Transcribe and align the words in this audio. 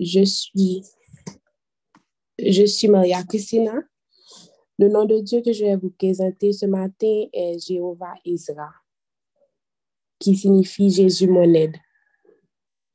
Je 0.00 0.24
suis, 0.24 0.82
je 2.38 2.64
suis 2.64 2.88
Maria 2.88 3.22
Christina. 3.24 3.74
Le 4.78 4.88
nom 4.88 5.04
de 5.04 5.18
Dieu 5.18 5.42
que 5.42 5.52
je 5.52 5.64
vais 5.64 5.76
vous 5.76 5.90
présenter 5.90 6.52
ce 6.52 6.66
matin 6.66 7.24
est 7.32 7.58
Jéhovah 7.58 8.14
Isra, 8.24 8.70
qui 10.20 10.36
signifie 10.36 10.88
Jésus 10.88 11.26
mon 11.26 11.52
aide. 11.52 11.76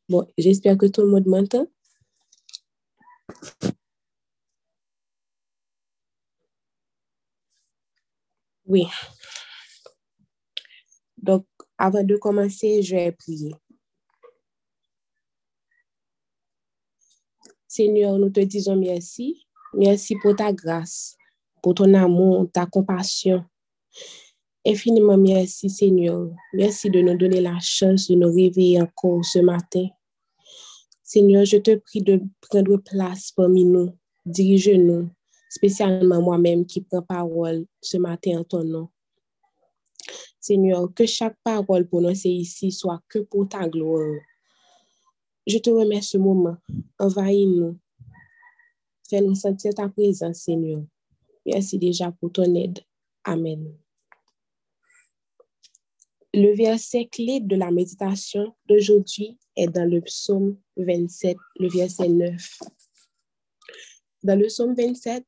Bon, 0.07 0.25
j'espère 0.37 0.77
que 0.77 0.85
tout 0.85 1.01
le 1.01 1.07
monde 1.07 1.25
m'entend. 1.25 1.67
Oui. 8.65 8.87
Donc, 11.17 11.45
avant 11.77 12.03
de 12.03 12.15
commencer, 12.15 12.81
je 12.81 12.95
vais 12.95 13.11
prier. 13.11 13.53
Seigneur, 17.75 18.19
nous 18.19 18.29
te 18.29 18.39
disons 18.39 18.75
merci. 18.75 19.47
Merci 19.73 20.15
pour 20.21 20.35
ta 20.35 20.53
grâce, 20.53 21.17
pour 21.59 21.73
ton 21.73 21.91
amour, 21.95 22.47
ta 22.53 22.67
compassion. 22.67 23.43
Infiniment 24.63 25.17
merci, 25.17 25.71
Seigneur. 25.71 26.29
Merci 26.53 26.91
de 26.91 27.01
nous 27.01 27.17
donner 27.17 27.41
la 27.41 27.57
chance 27.59 28.07
de 28.09 28.13
nous 28.13 28.27
réveiller 28.27 28.79
encore 28.79 29.25
ce 29.25 29.39
matin. 29.39 29.87
Seigneur, 31.01 31.45
je 31.45 31.57
te 31.57 31.73
prie 31.77 32.03
de 32.03 32.21
prendre 32.41 32.77
place 32.77 33.31
parmi 33.31 33.65
nous. 33.65 33.97
Dirige-nous, 34.23 35.09
spécialement 35.49 36.21
moi-même 36.21 36.67
qui 36.67 36.81
prends 36.81 37.01
parole 37.01 37.65
ce 37.81 37.97
matin 37.97 38.41
en 38.41 38.43
ton 38.43 38.63
nom. 38.63 38.89
Seigneur, 40.39 40.93
que 40.93 41.07
chaque 41.07 41.37
parole 41.43 41.87
prononcée 41.87 42.29
ici 42.29 42.71
soit 42.71 43.01
que 43.09 43.17
pour 43.17 43.49
ta 43.49 43.67
gloire. 43.67 44.19
Je 45.45 45.57
te 45.57 45.69
remercie 45.69 46.11
ce 46.11 46.17
moment. 46.17 46.57
Envahis-nous. 46.99 47.77
Fais-nous 49.09 49.35
sentir 49.35 49.73
ta 49.73 49.89
présence, 49.89 50.43
Seigneur. 50.43 50.83
Merci 51.45 51.77
déjà 51.77 52.11
pour 52.11 52.31
ton 52.31 52.55
aide. 52.55 52.79
Amen. 53.23 53.77
Le 56.33 56.55
verset 56.55 57.07
clé 57.11 57.39
de 57.41 57.55
la 57.55 57.69
méditation 57.69 58.55
d'aujourd'hui 58.67 59.37
est 59.55 59.67
dans 59.67 59.87
le 59.87 60.01
psaume 60.01 60.57
27, 60.77 61.37
le 61.59 61.69
verset 61.69 62.09
9. 62.09 62.59
Dans 64.23 64.39
le 64.39 64.47
psaume 64.47 64.73
27, 64.73 65.23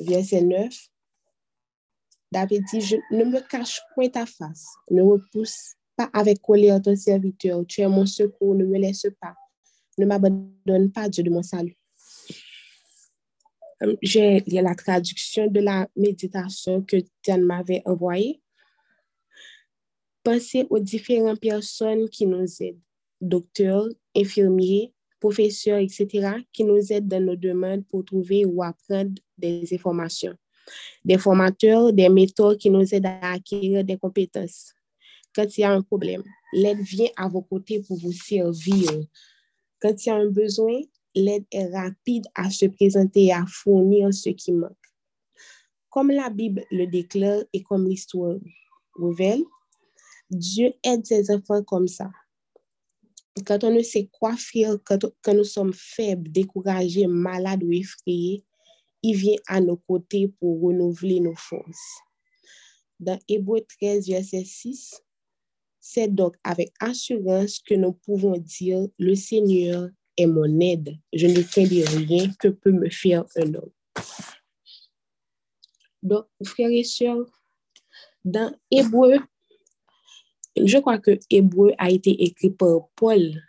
verset 0.00 0.42
9, 0.42 0.74
David 2.32 2.64
dit, 2.72 2.96
ne 3.12 3.24
me 3.24 3.40
cache 3.40 3.80
point 3.94 4.08
ta 4.08 4.26
face, 4.26 4.66
ne 4.90 5.02
repousse 5.02 5.74
pas 5.96 6.10
avec 6.12 6.40
colère 6.40 6.80
ton 6.80 6.96
serviteur. 6.96 7.64
Tu 7.66 7.80
es 7.80 7.88
mon 7.88 8.06
secours, 8.06 8.54
ne 8.54 8.64
me 8.64 8.78
laisse 8.78 9.06
pas. 9.20 9.34
Ne 9.98 10.06
m'abandonne 10.06 10.90
pas, 10.92 11.08
Dieu 11.08 11.22
de 11.22 11.30
mon 11.30 11.42
salut. 11.42 11.76
Euh, 13.82 13.96
j'ai 14.02 14.40
la 14.46 14.74
traduction 14.74 15.46
de 15.46 15.60
la 15.60 15.88
méditation 15.96 16.82
que 16.82 16.96
Diane 17.22 17.42
m'avait 17.42 17.82
envoyée. 17.84 18.40
Pensez 20.22 20.66
aux 20.70 20.78
différentes 20.78 21.40
personnes 21.40 22.08
qui 22.08 22.26
nous 22.26 22.46
aident, 22.60 22.80
docteurs, 23.20 23.88
infirmiers, 24.16 24.92
professeurs, 25.20 25.78
etc., 25.78 26.38
qui 26.52 26.64
nous 26.64 26.92
aident 26.92 27.08
dans 27.08 27.22
nos 27.22 27.36
demandes 27.36 27.84
pour 27.86 28.04
trouver 28.04 28.44
ou 28.44 28.62
apprendre 28.62 29.12
des 29.36 29.66
informations. 29.72 30.34
Des 31.04 31.18
formateurs, 31.18 31.92
des 31.92 32.08
méthodes 32.08 32.56
qui 32.56 32.70
nous 32.70 32.94
aident 32.94 33.06
à 33.06 33.32
acquérir 33.32 33.84
des 33.84 33.98
compétences 33.98 34.74
quand 35.34 35.56
il 35.56 35.60
y 35.62 35.64
a 35.64 35.72
un 35.72 35.82
problème. 35.82 36.22
L'aide 36.52 36.80
vient 36.80 37.10
à 37.16 37.28
vos 37.28 37.42
côtés 37.42 37.80
pour 37.80 37.98
vous 37.98 38.12
servir. 38.12 38.88
Quand 39.80 39.94
il 40.04 40.08
y 40.08 40.12
a 40.12 40.16
un 40.16 40.30
besoin, 40.30 40.80
l'aide 41.14 41.44
est 41.50 41.66
rapide 41.66 42.26
à 42.34 42.50
se 42.50 42.66
présenter 42.66 43.26
et 43.26 43.32
à 43.32 43.44
fournir 43.46 44.12
ce 44.12 44.30
qui 44.30 44.52
manque. 44.52 44.72
Comme 45.90 46.10
la 46.10 46.30
Bible 46.30 46.64
le 46.70 46.86
déclare 46.86 47.42
et 47.52 47.62
comme 47.62 47.88
l'histoire 47.88 48.36
révèle, 48.96 49.42
Dieu 50.30 50.72
aide 50.82 51.06
ses 51.06 51.30
enfants 51.30 51.62
comme 51.62 51.88
ça. 51.88 52.10
Quand 53.46 53.64
on 53.64 53.70
ne 53.70 53.82
sait 53.82 54.08
quoi 54.12 54.36
faire, 54.36 54.76
quand, 54.84 55.04
quand 55.22 55.34
nous 55.34 55.44
sommes 55.44 55.72
faibles, 55.74 56.30
découragés, 56.30 57.06
malades 57.06 57.64
ou 57.64 57.72
effrayés, 57.72 58.44
il 59.02 59.16
vient 59.16 59.36
à 59.48 59.60
nos 59.60 59.76
côtés 59.76 60.28
pour 60.28 60.62
renouveler 60.62 61.20
nos 61.20 61.36
forces. 61.36 62.00
Dans 62.98 63.18
Hébreu 63.28 63.60
13, 63.80 64.08
verset 64.08 64.44
6, 64.44 65.02
c'est 65.86 66.08
donc 66.08 66.34
avec 66.42 66.72
assurance 66.80 67.58
que 67.58 67.74
nous 67.74 67.92
pouvons 67.92 68.38
dire, 68.38 68.88
le 68.98 69.14
Seigneur 69.14 69.90
est 70.16 70.26
mon 70.26 70.58
aide. 70.58 70.96
Je 71.12 71.26
ne 71.26 71.42
crains 71.42 71.66
rien 71.66 72.32
que 72.38 72.48
peut 72.48 72.72
me 72.72 72.88
faire 72.88 73.26
un 73.36 73.52
homme. 73.52 73.70
Donc, 76.02 76.24
frères 76.42 76.70
et 76.70 76.84
sœurs, 76.84 77.26
dans 78.24 78.50
Hébreu, 78.70 79.18
je 80.56 80.78
crois 80.78 80.98
que 80.98 81.18
Hébreu 81.28 81.72
a 81.76 81.90
été 81.90 82.12
écrit 82.24 82.50
par 82.50 82.88
Paul. 82.96 83.42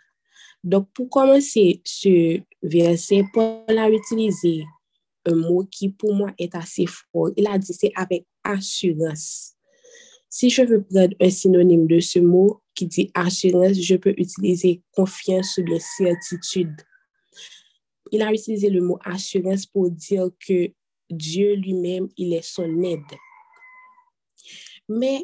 Donc, 0.62 0.90
pour 0.92 1.08
commencer 1.08 1.80
ce 1.86 2.42
verset, 2.62 3.24
Paul 3.32 3.78
a 3.78 3.88
utilisé 3.88 4.62
un 5.24 5.36
mot 5.36 5.64
qui 5.64 5.88
pour 5.88 6.14
moi 6.14 6.34
est 6.38 6.54
assez 6.54 6.84
fort. 6.84 7.30
Il 7.34 7.46
a 7.46 7.56
dit 7.56 7.72
c'est 7.72 7.92
avec 7.96 8.26
assurance. 8.44 9.55
Si 10.38 10.50
je 10.50 10.60
veux 10.60 10.82
prendre 10.82 11.16
un 11.18 11.30
synonyme 11.30 11.86
de 11.86 11.98
ce 11.98 12.18
mot 12.18 12.60
qui 12.74 12.86
dit 12.86 13.10
assurance, 13.14 13.80
je 13.80 13.96
peux 13.96 14.12
utiliser 14.18 14.82
confiance 14.92 15.56
ou 15.56 15.64
bien 15.64 15.78
certitude. 15.78 16.76
Il 18.12 18.20
a 18.20 18.30
utilisé 18.30 18.68
le 18.68 18.82
mot 18.82 18.98
assurance 19.02 19.64
pour 19.64 19.90
dire 19.90 20.28
que 20.46 20.70
Dieu 21.08 21.54
lui-même, 21.54 22.10
il 22.18 22.34
est 22.34 22.44
son 22.44 22.82
aide. 22.82 23.00
Mais 24.90 25.22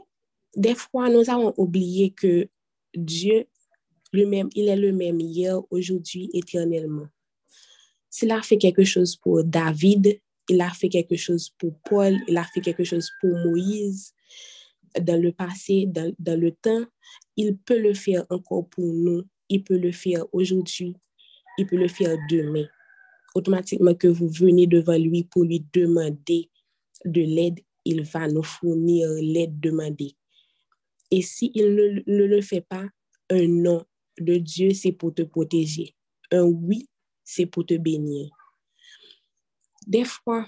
des 0.57 0.75
fois, 0.75 1.11
nous 1.11 1.29
avons 1.29 1.53
oublié 1.59 2.13
que 2.13 2.49
Dieu 2.95 3.45
lui-même, 4.15 4.49
il 4.55 4.71
est 4.71 4.77
le 4.77 4.93
même 4.93 5.21
hier, 5.21 5.61
aujourd'hui, 5.71 6.31
éternellement. 6.33 7.09
S'il 8.09 8.31
a 8.31 8.41
fait 8.41 8.57
quelque 8.57 8.85
chose 8.85 9.17
pour 9.17 9.45
David, 9.45 10.19
il 10.49 10.61
a 10.63 10.71
fait 10.71 10.89
quelque 10.89 11.17
chose 11.17 11.51
pour 11.59 11.75
Paul, 11.85 12.17
il 12.29 12.39
a 12.39 12.45
fait 12.45 12.63
quelque 12.63 12.85
chose 12.85 13.11
pour 13.21 13.37
Moïse, 13.45 14.15
dans 15.01 15.21
le 15.21 15.33
passé, 15.33 15.87
dans, 15.87 16.13
dans, 16.19 16.39
le 16.39 16.53
temps, 16.53 16.85
il 17.37 17.57
peut 17.57 17.79
le 17.79 17.95
faire 17.95 18.25
encore 18.31 18.69
pour 18.69 18.85
nous. 18.85 19.23
Il 19.49 19.65
peut 19.65 19.79
le 19.79 19.93
faire 19.93 20.25
aujourd'hui. 20.33 20.97
Il 21.59 21.67
peut 21.67 21.77
le 21.77 21.89
faire 21.89 22.17
demain. 22.31 22.67
Automatiquement 23.35 23.95
que 23.95 24.09
vous 24.09 24.29
venez 24.29 24.67
devant 24.67 24.99
lui 24.99 25.25
pour 25.25 25.45
lui 25.45 25.65
demander 25.73 26.51
de 27.05 27.21
l'aide, 27.21 27.61
il 27.85 28.03
va 28.03 28.29
nous 28.29 28.43
fournir 28.43 29.09
l'aide 29.21 29.59
demandée. 29.61 30.15
Et 31.11 31.23
s'il 31.23 31.75
ne, 31.75 32.03
ne 32.07 32.25
le 32.25 32.41
fait 32.41 32.61
pas, 32.61 32.87
un 33.31 33.49
non 33.49 33.85
de 34.19 34.37
Dieu, 34.37 34.73
c'est 34.75 34.93
pour 34.93 35.15
te 35.15 35.23
protéger. 35.23 35.95
Un 36.31 36.43
oui, 36.43 36.89
c'est 37.25 37.47
pour 37.47 37.67
te 37.67 37.75
bénir. 37.75 38.31
Des 39.87 40.05
fois, 40.05 40.47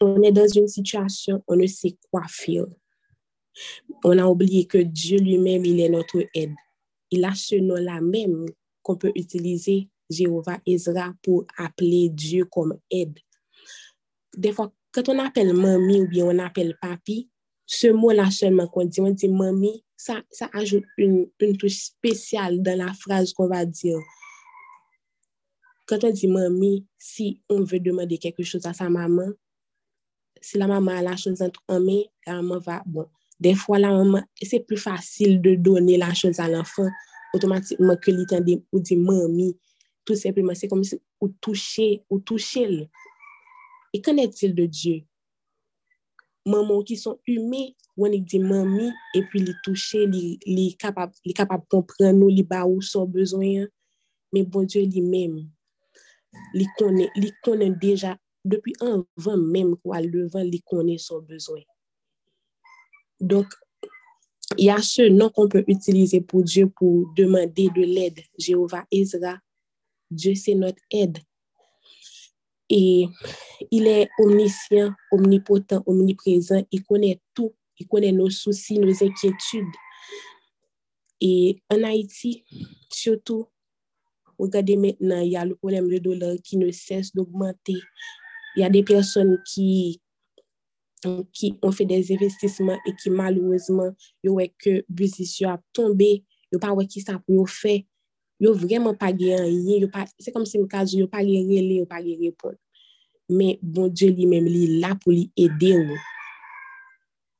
on 0.00 0.22
est 0.22 0.32
dans 0.32 0.48
une 0.48 0.68
situation, 0.68 1.44
on 1.46 1.56
ne 1.56 1.66
sait 1.66 1.96
quoi 2.10 2.22
faire 2.28 2.66
on 4.04 4.18
a 4.18 4.26
oublié 4.26 4.66
que 4.66 4.78
Dieu 4.78 5.18
lui-même, 5.18 5.64
il 5.64 5.80
est 5.80 5.88
notre 5.88 6.24
aide. 6.34 6.54
Il 7.10 7.24
a 7.24 7.34
ce 7.34 7.56
nom-là 7.56 8.00
même 8.00 8.46
qu'on 8.82 8.96
peut 8.96 9.12
utiliser, 9.14 9.88
Jéhovah 10.08 10.58
Ezra, 10.66 11.12
pour 11.22 11.46
appeler 11.56 12.08
Dieu 12.08 12.44
comme 12.44 12.78
aide. 12.90 13.18
Des 14.36 14.52
fois, 14.52 14.72
quand 14.92 15.08
on 15.08 15.18
appelle 15.18 15.52
mamie 15.52 16.02
ou 16.02 16.08
bien 16.08 16.26
on 16.26 16.38
appelle 16.38 16.76
papi, 16.80 17.28
ce 17.66 17.88
mot-là 17.88 18.30
seulement 18.30 18.66
qu'on 18.66 18.84
dit, 18.84 19.00
on 19.00 19.10
dit 19.10 19.28
mamie, 19.28 19.84
ça, 19.96 20.22
ça 20.30 20.48
ajoute 20.52 20.84
une, 20.96 21.28
une 21.38 21.56
touche 21.56 21.84
spéciale 21.84 22.62
dans 22.62 22.76
la 22.76 22.92
phrase 22.94 23.32
qu'on 23.32 23.48
va 23.48 23.64
dire. 23.64 23.98
Quand 25.86 26.02
on 26.04 26.10
dit 26.10 26.26
mamie, 26.26 26.86
si 26.98 27.40
on 27.48 27.62
veut 27.62 27.80
demander 27.80 28.18
quelque 28.18 28.42
chose 28.42 28.64
à 28.66 28.72
sa 28.72 28.88
maman, 28.88 29.28
si 30.40 30.58
la 30.58 30.66
maman 30.66 30.92
a 30.92 31.02
la 31.02 31.16
chose 31.16 31.42
entre 31.42 31.62
main, 31.68 32.02
la 32.26 32.36
maman 32.36 32.58
va, 32.58 32.82
bon, 32.86 33.06
des 33.40 33.54
fois, 33.54 33.78
la 33.78 34.04
c'est 34.42 34.60
plus 34.60 34.76
facile 34.76 35.40
de 35.40 35.54
donner 35.54 35.96
la 35.96 36.12
chose 36.12 36.38
à 36.38 36.48
l'enfant 36.48 36.88
automatiquement 37.32 37.96
que 37.96 38.10
l'entendre 38.10 38.62
ou 38.70 38.80
dit 38.80 38.96
mamie. 38.96 39.56
Tout 40.04 40.14
simplement, 40.14 40.54
c'est 40.54 40.68
comme 40.68 40.84
si 40.84 41.00
ou 41.20 41.28
toucher, 41.40 42.02
ou 42.10 42.18
toucher. 42.20 42.90
Et 43.92 44.02
qu'en 44.02 44.16
est-il 44.18 44.54
de 44.54 44.66
Dieu? 44.66 45.02
Maman 46.46 46.82
qui 46.82 46.96
sont 46.96 47.18
humains, 47.26 47.68
on 47.96 48.08
dit 48.08 48.38
mamie, 48.38 48.90
et 49.14 49.22
puis 49.22 49.40
les 49.40 49.52
toucher, 49.62 50.06
les, 50.06 50.38
les 50.46 50.72
capable, 50.72 51.12
les 51.24 51.32
capable 51.32 51.64
de 51.64 51.68
comprendre, 51.68 52.28
les 52.28 52.42
bas 52.42 52.66
besoin. 53.06 53.66
Mais 54.32 54.42
bon 54.42 54.64
Dieu 54.64 54.82
lui-même, 54.82 55.48
il 56.54 56.66
connaît 57.42 57.70
déjà, 57.70 58.16
depuis 58.44 58.74
avant 58.80 59.36
même, 59.36 59.76
quoi, 59.76 60.00
le 60.00 60.28
vent, 60.28 60.40
il 60.40 60.62
connaît 60.62 60.98
son 60.98 61.20
besoin. 61.20 61.60
Donc, 63.20 63.46
il 64.56 64.64
y 64.64 64.70
a 64.70 64.80
ce 64.82 65.02
nom 65.02 65.30
qu'on 65.30 65.48
peut 65.48 65.64
utiliser 65.68 66.20
pour 66.20 66.42
Dieu 66.42 66.68
pour 66.68 67.12
demander 67.14 67.68
de 67.74 67.82
l'aide, 67.82 68.20
Jéhovah 68.38 68.84
Ezra. 68.90 69.38
Dieu, 70.10 70.34
c'est 70.34 70.54
notre 70.54 70.82
aide. 70.90 71.18
Et 72.68 73.08
il 73.70 73.86
est 73.86 74.08
omniscient, 74.18 74.92
omnipotent, 75.10 75.82
omniprésent. 75.86 76.64
Il 76.70 76.84
connaît 76.84 77.20
tout. 77.34 77.54
Il 77.78 77.86
connaît 77.86 78.12
nos 78.12 78.30
soucis, 78.30 78.78
nos 78.78 78.92
inquiétudes. 79.02 79.74
Et 81.20 81.62
en 81.68 81.82
Haïti, 81.82 82.44
surtout, 82.90 83.46
regardez 84.38 84.76
maintenant, 84.76 85.20
il 85.20 85.32
y 85.32 85.36
a 85.36 85.44
le 85.44 85.54
problème 85.54 85.88
de 85.88 85.98
dollars 85.98 86.36
qui 86.42 86.56
ne 86.56 86.70
cesse 86.70 87.14
d'augmenter. 87.14 87.76
Il 88.56 88.60
y 88.60 88.64
a 88.64 88.70
des 88.70 88.82
personnes 88.82 89.42
qui, 89.46 90.00
qui 91.32 91.58
ont 91.62 91.72
fait 91.72 91.84
des 91.84 92.12
investissements 92.12 92.78
et 92.86 92.94
qui 92.94 93.10
malheureusement, 93.10 93.90
ils 94.22 94.30
ont 94.30 94.38
que 94.58 94.84
business 94.88 95.42
a 95.42 95.60
tombé, 95.72 96.24
n'ont 96.52 96.58
pas 96.58 96.84
qui 96.84 97.00
ça 97.00 97.20
pour. 97.26 97.48
Ils 97.64 97.84
n'ont 98.40 98.52
vraiment 98.52 98.94
pas 98.94 99.12
gagné. 99.12 99.86
C'est 100.18 100.32
comme 100.32 100.46
si 100.46 100.58
le 100.58 100.66
cas, 100.66 100.84
n'ont 100.84 101.06
pas 101.06 101.22
gagné, 101.22 101.78
n'ont 101.78 101.86
pas 101.86 102.00
gagné 102.00 102.28
répondre. 102.28 102.56
Mais 103.28 103.58
bon 103.62 103.88
Dieu 103.88 104.10
lui-même, 104.10 104.46
est 104.46 104.80
là 104.80 104.96
pour 105.00 105.12
lui 105.12 105.30
aider. 105.36 105.76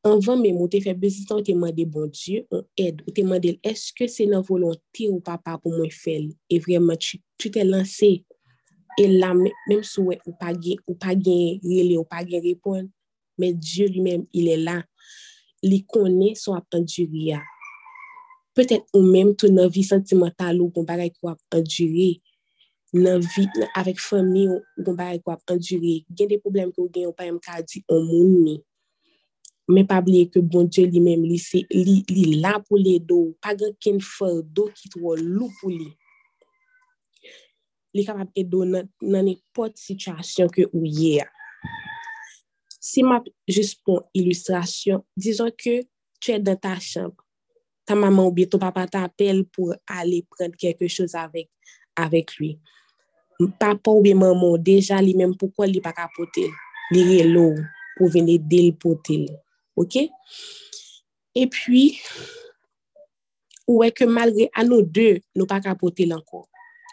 Anvan 0.01 0.39
men 0.41 0.55
mou 0.57 0.65
te 0.73 0.79
fe 0.81 0.95
bezistan 0.97 1.43
ou 1.43 1.45
te 1.45 1.53
mande 1.53 1.85
bon 1.93 2.09
Diyo, 2.09 2.47
ou 2.49 2.65
ed, 2.81 3.03
ou 3.05 3.13
te 3.13 3.21
mande, 3.27 3.51
eske 3.69 4.07
se 4.09 4.25
nan 4.29 4.41
volonti 4.47 5.11
ou 5.11 5.21
papa 5.21 5.59
pou 5.61 5.75
mwen 5.75 5.93
fel? 5.93 6.31
E 6.49 6.57
vreman, 6.65 6.97
tu 6.97 7.51
te 7.53 7.61
lanse, 7.69 8.09
e 8.97 9.05
la, 9.11 9.35
menm 9.37 9.85
sou 9.85 10.09
ou 10.15 10.37
pa 10.41 10.55
gen, 10.57 10.81
ou 10.89 10.97
pa 10.97 11.13
gen 11.13 11.61
rele, 11.67 11.99
ou 12.01 12.09
pa 12.09 12.25
gen 12.25 12.41
men 13.41 13.57
Diyo 13.61 13.89
li 13.91 14.05
men, 14.05 14.27
il 14.37 14.51
e 14.53 14.57
la. 14.61 14.81
Li 15.65 15.83
kone 15.89 16.35
sou 16.39 16.57
ap 16.57 16.77
enduri 16.77 17.31
ya. 17.31 17.41
Petet 18.57 18.87
ou 18.97 19.05
men, 19.07 19.35
tou 19.39 19.53
nan 19.53 19.71
vi 19.73 19.85
sentimental 19.87 20.61
ou 20.61 20.73
kon 20.75 20.89
bagay 20.89 21.13
kwa 21.19 21.35
ap 21.37 21.61
enduri. 21.61 22.15
Nan 22.97 23.23
vi, 23.23 23.47
nan 23.57 23.71
avek 23.79 24.01
fami 24.03 24.47
ou 24.51 24.63
kon 24.85 24.97
bagay 24.99 25.21
kwa 25.25 25.39
ap 25.39 25.55
enduri. 25.55 26.01
Gen 26.17 26.31
de 26.33 26.41
problem 26.43 26.73
ki 26.75 26.85
ou 26.85 26.91
gen, 26.93 27.09
ou 27.11 27.17
pa 27.17 27.29
yon 27.29 27.41
ka 27.43 27.61
di 27.65 27.85
on 27.89 28.05
moun 28.09 28.37
mi. 28.45 28.59
Men 29.71 29.87
pa 29.87 30.01
bliye 30.03 30.27
ke 30.33 30.43
bon 30.43 30.67
Diyo 30.67 30.89
li 30.91 31.01
men, 31.03 31.23
li, 31.23 31.39
li, 31.71 32.01
li 32.11 32.39
la 32.43 32.57
pou 32.65 32.81
li 32.81 32.97
do. 32.99 33.31
Pa 33.43 33.55
gen 33.59 33.77
ken 33.83 34.01
fèr 34.03 34.41
do 34.43 34.67
ki 34.75 34.91
tro 34.97 35.15
lou 35.21 35.51
pou 35.61 35.71
li. 35.71 35.91
Li 37.95 38.07
kapap 38.07 38.31
edo 38.39 38.65
nan, 38.67 38.89
nan 39.03 39.29
e 39.31 39.37
pot 39.55 39.75
situasyon 39.79 40.51
ke 40.55 40.67
ou 40.71 40.87
ye 40.87 41.19
ya. 41.21 41.29
si 42.81 43.05
ma, 43.05 43.21
jist 43.49 43.83
pon 43.85 44.01
ilustrasyon, 44.17 45.05
dizon 45.21 45.53
ke 45.53 45.83
tu 46.21 46.33
e 46.33 46.39
dan 46.41 46.59
ta 46.61 46.75
chanp, 46.81 47.21
ta 47.85 47.97
maman 47.99 48.25
ou 48.25 48.35
bie 48.35 48.49
ton 48.49 48.63
papa 48.63 48.87
ta 48.89 49.05
apel 49.07 49.45
pou 49.53 49.77
ale 49.85 50.23
pren 50.33 50.55
kèkè 50.57 50.89
chòz 50.89 51.15
avèk, 51.21 51.51
lui. 52.41 52.57
Papa 53.61 53.93
ou 53.93 54.03
bie 54.05 54.17
maman, 54.17 54.57
deja 54.65 55.01
li 55.05 55.15
mèm 55.17 55.37
pou 55.37 55.53
kwa 55.53 55.69
li 55.69 55.81
pa 55.85 55.93
kapote, 55.97 56.49
li 56.93 57.05
re 57.09 57.23
lou 57.29 57.55
pou 57.99 58.09
vene 58.09 58.39
del 58.41 58.73
pote. 58.81 59.27
Ok? 59.77 60.09
Et 61.35 61.47
puis, 61.47 62.01
ou 63.71 63.85
e 63.87 63.91
ke 63.95 64.09
malre 64.09 64.49
an 64.59 64.67
nou 64.73 64.83
de 64.83 65.21
nou 65.37 65.47
pa 65.51 65.61
kapote 65.63 66.09
lanko. 66.09 66.47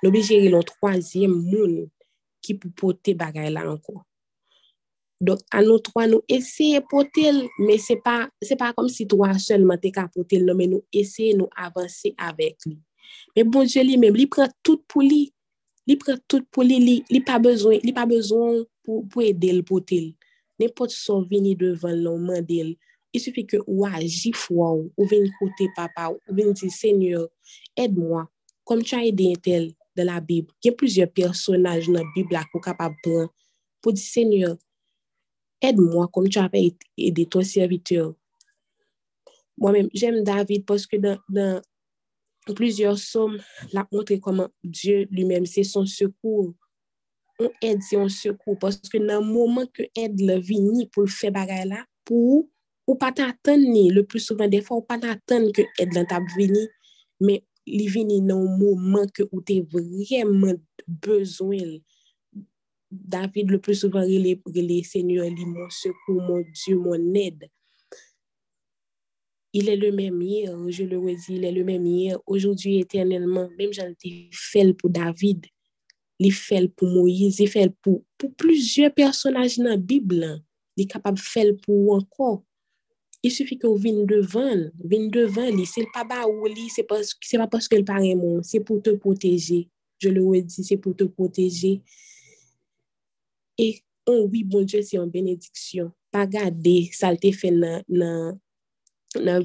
Nou 0.03 0.13
bi 0.13 0.21
jere 0.21 0.51
lon 0.53 0.65
troasyem 0.67 1.31
moun 1.33 1.87
ki 2.45 2.57
pou 2.59 2.69
pote 2.83 3.15
bagay 3.17 3.49
lanko. 3.53 4.03
Dok 5.17 5.41
an 5.57 5.65
nou 5.65 5.81
twa 5.81 6.05
nou 6.05 6.21
eseye 6.29 6.81
potel, 6.91 7.39
me 7.57 7.79
se 7.81 7.95
pa, 8.03 8.27
se 8.45 8.57
pa 8.59 8.69
kom 8.77 8.89
si 8.91 9.07
twa 9.09 9.31
selman 9.41 9.79
te 9.81 9.89
ka 9.93 10.05
potel, 10.13 10.45
no, 10.45 10.53
men 10.57 10.75
nou 10.75 10.85
eseye 10.93 11.33
nou 11.37 11.49
avanse 11.57 12.11
avek 12.21 12.67
li. 12.69 12.75
Men 13.33 13.49
bon 13.49 13.65
je 13.69 13.81
li 13.81 13.97
men, 13.97 14.13
li 14.13 14.27
pre 14.29 14.45
tout 14.65 14.83
pou 14.91 15.01
li, 15.01 15.27
li 15.89 15.95
pre 15.97 16.17
tout 16.29 16.45
pou 16.53 16.65
li, 16.65 16.77
li, 16.83 16.97
li 17.09 17.21
pa 17.25 17.39
bezon, 17.41 17.79
li 17.81 17.93
pa 17.95 18.05
bezon 18.09 18.61
pou, 18.85 19.07
pou 19.09 19.25
edel 19.25 19.63
potel. 19.65 20.11
Ne 20.61 20.69
pot 20.73 20.93
son 20.93 21.25
vini 21.29 21.55
devan 21.57 21.97
lon 22.03 22.21
mandel, 22.29 22.75
i 23.13 23.21
sufi 23.21 23.45
ke 23.49 23.59
ou 23.63 23.87
aji 23.87 24.33
fwa 24.37 24.71
ou 24.75 24.87
ou 24.97 25.09
vini 25.09 25.31
kote 25.39 25.69
papa, 25.77 26.11
ou 26.11 26.21
ou 26.27 26.37
vini 26.37 26.53
di 26.57 26.69
seigneur, 26.73 27.25
ed 27.77 27.97
mwa, 27.97 28.25
kom 28.67 28.83
chan 28.85 29.05
edi 29.07 29.31
entel 29.33 29.71
de 29.97 30.05
la 30.05 30.19
bib. 30.21 30.51
Gen 30.61 30.77
plizye 30.77 31.07
personaj 31.09 31.89
nan 31.93 32.05
bib 32.13 32.33
la 32.33 32.43
kou 32.51 32.61
kapab 32.61 32.97
pran, 33.05 33.29
pou 33.81 33.95
di 33.95 34.03
seigneur, 34.03 34.57
aide-moi 35.61 36.07
comme 36.13 36.29
tu 36.29 36.39
avais 36.39 36.75
aidé 36.97 37.25
ton 37.25 37.41
serviteur. 37.41 38.13
Moi-même, 39.57 39.89
j'aime 39.93 40.23
David 40.23 40.65
parce 40.65 40.85
que 40.85 40.97
dans, 40.97 41.17
dans 41.29 41.61
plusieurs 42.55 42.95
psaumes, 42.95 43.39
l'a 43.73 43.87
montré 43.91 44.19
comment 44.19 44.49
Dieu 44.63 45.07
lui-même, 45.11 45.45
c'est 45.45 45.63
son 45.63 45.85
secours. 45.85 46.53
On 47.39 47.49
aide, 47.61 47.81
c'est 47.81 47.97
un 47.97 48.09
secours. 48.09 48.57
Parce 48.59 48.77
que 48.77 48.97
dans 48.97 49.21
le 49.21 49.31
moment 49.31 49.65
que 49.67 49.83
aide 49.95 50.19
le 50.19 50.39
vini 50.39 50.87
pour 50.87 51.03
le 51.03 51.09
faire 51.09 51.31
bagaille 51.31 51.67
là, 51.67 51.85
pour 52.05 52.47
ou 52.87 52.95
pas 52.95 53.11
t'attendre, 53.11 53.91
le 53.91 54.01
plus 54.03 54.21
souvent 54.21 54.47
des 54.47 54.61
fois, 54.61 54.77
ou 54.77 54.81
pas 54.81 54.97
t'attendre 54.97 55.51
que 55.51 55.61
aide 55.77 55.93
dans 55.93 56.05
ta 56.05 56.19
vini, 56.37 56.67
mais 57.19 57.43
il 57.65 57.89
vini 57.89 58.21
dans 58.21 58.39
le 58.41 58.57
moment 58.57 59.05
que 59.13 59.23
où 59.31 59.41
tu 59.41 59.59
as 59.59 59.63
vraiment 59.63 60.53
besoin. 60.87 61.57
David 62.91 63.51
le 63.51 63.59
plus 63.59 63.75
souvan 63.75 64.05
rile, 64.05 64.39
seigneur 64.83 65.27
li 65.29 65.45
moun 65.45 65.69
sekou, 65.69 66.21
moun 66.21 66.43
dieu, 66.53 66.77
moun 66.77 67.15
ed. 67.15 67.47
Il 69.53 69.69
e 69.69 69.75
le 69.75 69.91
menm 69.91 70.21
yer, 70.21 70.51
je 70.69 70.83
le 70.83 70.97
wezi, 70.97 71.35
il 71.35 71.45
e 71.45 71.51
le 71.51 71.63
menm 71.63 71.85
yer, 71.85 72.17
ojoudwi 72.27 72.79
eternelman, 72.83 73.49
menm 73.57 73.73
jan 73.73 73.93
te 73.99 74.29
fel 74.31 74.73
pou 74.77 74.91
David, 74.91 75.47
li 76.21 76.31
fel 76.31 76.69
pou 76.69 76.87
Moïse, 76.87 77.39
li 77.41 77.47
fel 77.49 77.71
pou 77.81 78.31
plizye 78.39 78.91
personaj 78.93 79.57
nan 79.63 79.81
Bibla, 79.81 80.35
li 80.77 80.85
kapab 80.87 81.17
fel 81.19 81.55
pou 81.63 81.95
anko. 81.95 82.43
I 83.25 83.31
soufi 83.33 83.57
ke 83.57 83.65
ou 83.67 83.79
vin 83.81 84.03
devan, 84.07 84.67
vin 84.77 85.07
devan 85.11 85.49
li, 85.55 85.65
se 85.65 85.81
l 85.83 85.87
pa 85.93 86.03
ba 86.07 86.21
ou 86.27 86.47
li, 86.47 86.67
se 86.69 86.85
pa 86.85 87.47
paske 87.49 87.79
l 87.79 87.85
paremon, 87.87 88.43
se 88.45 88.61
pou 88.63 88.83
te 88.83 88.93
proteje. 89.01 89.65
Je 89.97 90.11
le 90.13 90.21
ou 90.21 90.37
e 90.37 90.43
di, 90.45 90.61
se 90.63 90.77
pou 90.77 90.93
te 90.93 91.07
proteje. 91.09 91.79
E, 93.57 93.81
on 94.07 94.23
oui, 94.29 94.43
bon 94.43 94.63
Dieu, 94.67 94.83
se 94.85 94.97
yon 94.97 95.11
benediksyon. 95.11 95.91
Pa 96.13 96.25
gade, 96.29 96.77
salte 96.95 97.33
fe 97.35 97.51
nan 97.51 98.37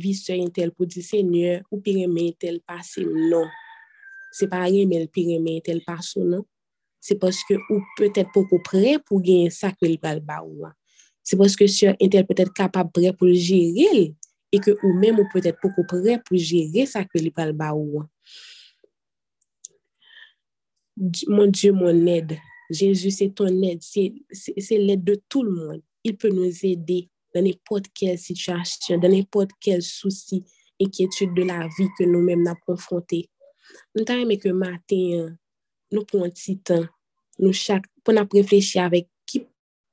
vi 0.01 0.15
se 0.19 0.37
yon 0.37 0.53
tel 0.55 0.71
pou 0.77 0.87
di, 0.87 1.03
Seigneur, 1.05 1.65
ou 1.73 1.81
piremen 1.83 2.33
tel 2.41 2.61
pase, 2.67 3.05
non. 3.05 3.49
Se 4.33 4.49
pa 4.49 4.65
remen 4.69 5.09
piremen 5.13 5.61
tel 5.65 5.83
pase, 5.87 6.23
non. 6.23 6.45
se 7.03 7.17
poske 7.19 7.59
ou 7.67 7.83
pwetèt 7.99 8.31
poukou 8.35 8.63
pre 8.63 8.97
pou 9.03 9.21
gen 9.25 9.51
sa 9.53 9.73
kwe 9.75 9.91
li 9.91 9.99
pral 10.01 10.23
ba 10.25 10.39
ou. 10.45 10.71
Se 11.27 11.39
poske 11.39 11.67
si 11.71 11.87
yon 11.89 11.99
entel 12.03 12.27
pwetèt 12.29 12.53
kapab 12.55 12.93
pre 12.95 13.11
pou 13.19 13.31
jere, 13.35 14.13
e 14.53 14.61
ke 14.63 14.77
ou 14.79 14.93
men 14.95 15.19
ou 15.19 15.27
pwetèt 15.33 15.59
poukou 15.63 15.87
pre 15.89 16.21
pou 16.23 16.39
jere 16.39 16.87
sa 16.91 17.03
kwe 17.09 17.25
li 17.27 17.35
pral 17.35 17.51
ba 17.59 17.73
ou. 17.75 18.05
Mon 21.27 21.51
Dieu, 21.51 21.75
mon 21.75 22.07
ed, 22.07 22.37
Jésus, 22.73 23.11
c'est 23.11 23.35
ton 23.35 23.63
ed, 23.63 23.81
c'est 23.83 24.79
l'ed 24.79 25.05
de 25.05 25.21
tout 25.29 25.43
le 25.43 25.53
monde. 25.53 25.83
Il 26.05 26.17
peut 26.17 26.31
nous 26.31 26.51
aider 26.65 27.09
dans 27.35 27.43
n'importe 27.43 27.87
quelle 27.95 28.19
situation, 28.19 28.99
dans 28.99 29.09
n'importe 29.09 29.51
quel 29.61 29.83
souci, 29.83 30.45
inquiétude 30.81 31.35
de 31.35 31.43
la 31.43 31.69
vie 31.79 31.89
que 31.99 32.05
nous-mêmes 32.05 32.43
n'a 32.43 32.55
confronté. 32.67 33.29
Nous 33.95 34.05
t'aimons 34.05 34.37
que 34.37 34.49
matin, 34.49 35.37
nou 35.93 36.09
pou 36.09 36.25
an 36.25 36.33
ti 36.35 36.57
tan, 36.65 36.87
nou 37.41 37.55
chak, 37.57 37.87
pou 38.03 38.17
nan 38.17 38.29
preflechi 38.31 38.81
avek 38.83 39.09
ki 39.29 39.45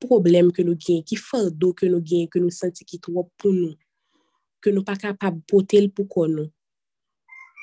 problem 0.01 0.53
ke 0.55 0.63
nou 0.65 0.79
gen, 0.79 1.03
ki 1.05 1.19
fardo 1.19 1.73
ke 1.77 1.89
nou 1.91 2.03
gen, 2.05 2.27
ke 2.31 2.41
nou 2.41 2.53
senti 2.53 2.87
ki 2.87 3.01
tro 3.03 3.27
pou 3.39 3.51
nou, 3.53 3.75
ke 4.63 4.73
nou 4.75 4.87
pa 4.87 4.95
kapab 4.99 5.41
potel 5.49 5.89
pou 5.91 6.07
kon 6.11 6.33
nou. 6.39 6.51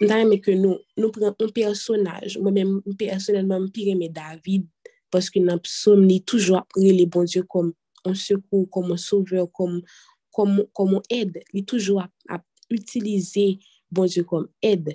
Nan 0.05 0.27
eme 0.27 0.37
ke 0.45 0.53
nou, 0.59 0.77
nou 1.01 1.13
pren 1.15 1.33
un 1.33 1.53
personaj, 1.57 2.37
mwen 2.43 2.57
men, 2.57 2.75
un 2.85 2.99
personelman, 3.01 3.65
mwen 3.65 3.73
pireme 3.73 4.11
David, 4.13 4.69
paske 5.13 5.41
nan 5.43 5.61
psoum 5.65 6.05
ni 6.07 6.21
toujou 6.25 6.59
apre 6.59 6.93
li 6.93 7.07
bon 7.11 7.27
Diyo 7.29 7.45
kom 7.49 7.73
an 8.07 8.17
sekou, 8.19 8.67
kom 8.73 8.93
an 8.95 9.01
souveur, 9.01 9.49
kom 9.53 9.81
an 10.37 11.07
ed, 11.13 11.41
li 11.55 11.65
toujou 11.67 12.03
ap 12.03 12.45
utilize 12.73 13.57
bon 13.93 14.11
Diyo 14.11 14.27
kom 14.29 14.49
ed. 14.65 14.95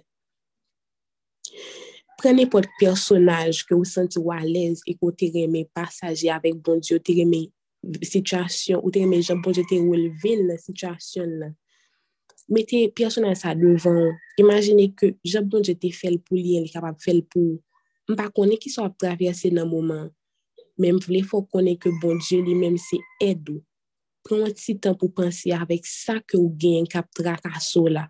Prene 2.21 2.45
pot 2.53 2.67
personaj 2.77 3.63
ke 3.65 3.73
ou 3.73 3.87
senti 3.87 4.21
walez 4.21 4.83
e 4.85 4.93
ko 4.99 5.09
te 5.15 5.31
reme 5.33 5.65
pasaje 5.73 6.29
avek 6.29 6.59
bon 6.61 6.83
Diyo, 6.83 6.99
te 7.01 7.15
reme 7.17 7.47
situasyon, 8.05 8.83
ou 8.83 8.93
te 8.93 9.01
reme 9.01 9.23
jan 9.23 9.41
bon 9.41 9.55
Diyo 9.57 9.65
te 9.69 9.79
releve 9.81 10.37
la 10.45 10.59
situasyon 10.61 11.35
la. 11.41 11.51
Mete 12.51 12.83
personaj 12.97 13.39
sa 13.41 13.55
devan, 13.57 14.11
imagine 14.41 14.89
ke 14.97 15.15
jan 15.25 15.49
bon 15.49 15.65
Diyo 15.65 15.79
te 15.81 15.89
fel 15.95 16.19
pou 16.21 16.37
li, 16.37 16.59
li 16.61 16.69
kapap 16.69 17.01
fel 17.01 17.23
pou, 17.25 17.57
mpa 18.13 18.29
konen 18.35 18.59
ki 18.61 18.71
so 18.73 18.85
ap 18.85 18.95
travyase 19.01 19.51
nan 19.53 19.69
mouman, 19.71 20.09
men 20.81 21.01
vle 21.03 21.23
fò 21.27 21.43
konen 21.51 21.77
ke 21.81 21.91
bon 22.01 22.19
Diyo 22.21 22.41
li 22.45 22.55
menm 22.57 22.77
se 22.81 22.99
edou. 23.23 23.59
Pren 24.25 24.53
ti 24.53 24.75
tan 24.77 24.93
pou 24.97 25.09
pansi 25.09 25.53
avek 25.55 25.87
sa 25.89 26.19
ke 26.21 26.37
ou 26.37 26.53
gen 26.61 26.85
kap 26.89 27.09
trakaso 27.17 27.87
la. 27.89 28.05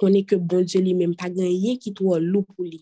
konen 0.00 0.24
ke 0.24 0.38
bon 0.40 0.64
Dje 0.64 0.80
li 0.82 0.94
menm 0.96 1.14
pa 1.18 1.28
gen 1.32 1.50
yen 1.52 1.78
ki 1.80 1.92
tou 1.96 2.14
an 2.16 2.24
lou 2.24 2.46
pou 2.48 2.64
li. 2.64 2.80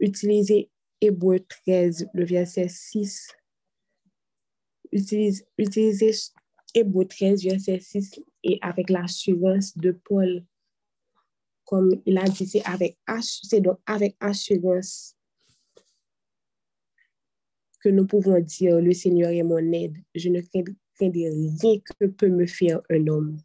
Utilisez 0.00 0.70
Hébreu 1.00 1.40
13, 1.40 2.08
le 2.14 2.24
verset 2.24 2.68
6. 2.68 3.28
Utilisez, 4.92 6.32
Hébreu 6.74 7.04
13, 7.04 7.44
verset 7.44 7.80
6 7.80 8.20
et 8.42 8.58
avec 8.62 8.90
l'assurance 8.90 9.76
de 9.76 9.92
Paul. 9.92 10.44
Comme 11.64 12.02
il 12.04 12.18
a 12.18 12.24
dit, 12.24 12.46
c'est 12.46 13.60
donc 13.60 13.78
avec 13.86 14.16
assurance 14.20 15.16
que 17.84 17.90
nous 17.90 18.06
pouvons 18.06 18.40
dire, 18.40 18.80
le 18.80 18.92
Seigneur 18.94 19.30
est 19.30 19.42
mon 19.42 19.72
aide. 19.72 19.98
Je 20.14 20.30
ne 20.30 20.40
crains, 20.40 20.64
rien 20.98 21.80
que 22.00 22.06
peut 22.06 22.28
me 22.28 22.46
faire 22.46 22.80
un 22.90 23.06
homme. 23.08 23.38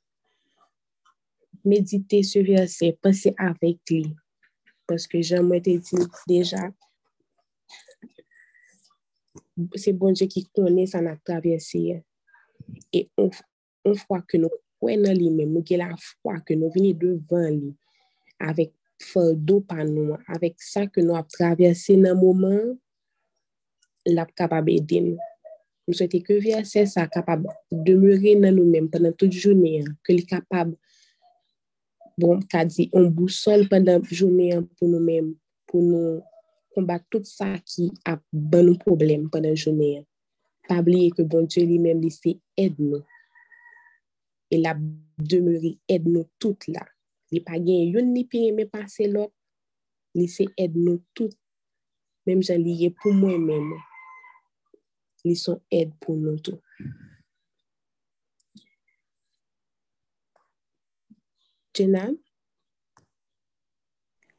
Méditez 1.65 2.24
ce 2.24 2.39
verset, 2.39 2.98
pensez 3.01 3.34
avec 3.38 3.79
lui. 3.89 4.15
Parce 4.89 5.05
que 5.05 5.22
j'aimerais 5.22 5.62
ai 5.65 5.77
dit 5.77 5.98
déjà, 6.27 6.72
c'est 9.75 9.93
bon 9.93 10.12
Dieu 10.12 10.25
qui 10.25 10.50
connaît 10.50 10.88
ça 10.88 11.00
n'a 11.00 11.15
traversé. 11.15 12.03
Et 12.91 13.08
on, 13.15 13.29
on 13.86 13.91
voit 13.91 14.24
que 14.24 14.38
nous 14.38 14.50
croyons 14.79 15.13
lui-même, 15.13 15.51
nous 15.51 15.63
avons 15.69 15.89
la 15.91 15.96
foi 16.24 16.39
que 16.39 16.55
nous 16.55 16.72
venons 16.72 16.98
devant 16.98 17.50
lui 17.51 17.75
avec 18.39 18.74
fardeau 19.00 19.62
par 19.62 19.86
nous, 19.86 20.17
avec 20.27 20.55
ça 20.58 20.88
que 20.88 21.01
nous 21.01 21.15
avons 21.15 21.27
traversé 21.31 21.96
dans 21.96 22.15
le 22.15 22.15
moment, 22.15 22.75
l'a 24.08 24.25
capable 24.25 24.72
d'aider 24.72 25.01
nous. 25.01 25.17
Nous 25.88 25.93
souhaitons 25.93 26.22
que 26.22 26.34
verset 26.34 26.88
ça 26.88 27.05
capable 27.05 27.48
de 27.72 27.93
demeurer 27.93 28.38
dans 28.38 28.55
nous-mêmes 28.55 28.89
pendant 28.89 29.12
toute 29.12 29.34
journée, 29.34 29.84
que 30.03 30.13
est 30.13 30.27
capable 30.27 30.75
bon, 32.19 32.39
qu'a 32.41 32.65
dit, 32.65 32.89
on 32.93 33.09
boussole 33.09 33.67
pendant 33.67 33.97
la 33.97 34.09
journée 34.09 34.53
hein, 34.53 34.67
pour 34.77 34.89
nous-mêmes, 34.89 35.35
pour 35.65 35.81
nous 35.81 36.21
combattre 36.73 37.05
tout 37.09 37.23
ça 37.23 37.57
qui 37.65 37.91
a 38.05 38.19
bon 38.31 38.75
problème 38.77 39.29
pendant 39.29 39.49
la 39.49 39.55
journée. 39.55 39.99
Hein. 39.99 40.05
Pas 40.67 40.79
oublier 40.81 41.09
que 41.11 41.23
bon 41.23 41.45
Dieu 41.45 41.65
lui-même, 41.65 42.01
il 42.03 42.39
aide 42.57 42.77
nous. 42.77 43.01
Il 44.51 44.65
a 44.65 44.77
demeuré 45.17 45.79
aide 45.88 46.07
nous 46.07 46.25
toutes 46.38 46.67
là. 46.67 46.85
Il 47.31 47.35
n'y 47.35 47.41
a 47.41 47.43
pas 47.45 47.57
une 47.57 48.13
ni 48.13 48.25
pas 48.25 48.38
mais 48.53 48.65
passer 48.65 49.07
l'autre. 49.07 49.33
Il 50.15 50.29
aide 50.57 50.75
nous 50.75 51.03
toutes. 51.13 51.38
Même 52.25 52.43
j'en 52.43 52.57
lié 52.57 52.93
pour 53.01 53.13
moi-même. 53.13 53.73
Ils 55.23 55.38
sont 55.38 55.61
aide 55.71 55.91
pour 55.99 56.15
nous 56.15 56.39
tous. 56.39 56.59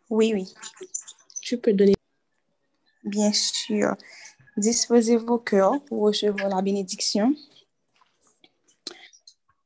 Oui, 0.08 0.32
oui. 0.34 0.52
Tu 1.40 1.58
peux 1.58 1.72
donner. 1.72 1.94
Bien 3.04 3.32
sûr. 3.32 3.94
Disposez 4.56 5.16
vos 5.16 5.38
cœurs 5.38 5.82
pour 5.84 6.02
recevoir 6.02 6.48
la 6.48 6.60
bénédiction. 6.60 7.34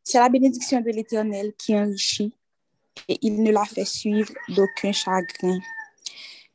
C'est 0.05 0.19
la 0.19 0.29
bénédiction 0.29 0.81
de 0.81 0.91
l'Éternel 0.91 1.55
qui 1.57 1.75
enrichit 1.75 2.33
et 3.09 3.19
il 3.23 3.43
ne 3.43 3.51
la 3.51 3.65
fait 3.65 3.85
suivre 3.85 4.33
d'aucun 4.49 4.93
chagrin. 4.93 5.59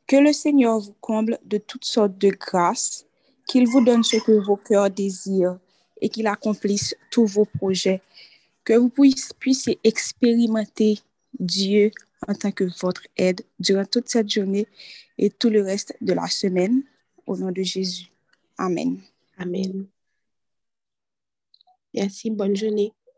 Que 0.07 0.15
le 0.15 0.33
Seigneur 0.33 0.79
vous 0.79 0.95
comble 1.01 1.39
de 1.43 1.57
toutes 1.57 1.85
sortes 1.85 2.17
de 2.17 2.29
grâces, 2.29 3.05
qu'il 3.47 3.67
vous 3.67 3.83
donne 3.83 4.03
ce 4.03 4.17
que 4.17 4.31
vos 4.31 4.57
cœurs 4.57 4.89
désirent 4.89 5.59
et 5.99 6.09
qu'il 6.09 6.27
accomplisse 6.27 6.95
tous 7.11 7.25
vos 7.25 7.45
projets. 7.45 8.01
Que 8.63 8.73
vous 8.73 8.89
puissiez 8.89 9.79
expérimenter 9.83 10.99
Dieu 11.37 11.91
en 12.27 12.33
tant 12.33 12.51
que 12.51 12.65
votre 12.81 13.07
aide 13.17 13.41
durant 13.59 13.85
toute 13.85 14.09
cette 14.09 14.29
journée 14.29 14.67
et 15.17 15.29
tout 15.29 15.49
le 15.49 15.61
reste 15.61 15.95
de 16.01 16.13
la 16.13 16.27
semaine. 16.27 16.83
Au 17.25 17.37
nom 17.37 17.51
de 17.51 17.61
Jésus. 17.61 18.07
Amen. 18.57 18.99
Amen. 19.37 19.85
Merci, 21.93 22.29
bonne 22.29 22.55
journée. 22.55 22.93